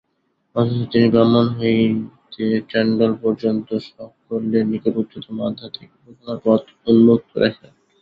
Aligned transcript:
অথচ 0.55 0.81
তিনি 0.91 1.07
ব্রাহ্মণ 1.13 1.45
হইতে 1.57 2.43
চণ্ডাল 2.71 3.11
পর্যন্ত 3.23 3.67
সকলের 3.87 4.63
নিকট 4.71 4.93
উচ্চতম 5.01 5.37
আধ্যাত্মিক 5.47 5.89
উপাসনার 5.95 6.39
পথ 6.45 6.61
উন্মুক্ত 6.89 7.31
রাখিলেন। 7.41 7.73